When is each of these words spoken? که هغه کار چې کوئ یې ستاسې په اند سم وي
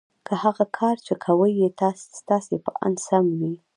که 0.27 0.33
هغه 0.43 0.65
کار 0.77 0.95
چې 1.05 1.13
کوئ 1.25 1.51
یې 1.61 1.69
ستاسې 2.17 2.55
په 2.65 2.71
اند 2.83 2.97
سم 3.07 3.25
وي 3.39 3.55